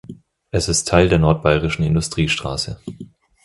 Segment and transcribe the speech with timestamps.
[0.49, 2.79] Es ist Teil der Nordbayerischen Industriestraße.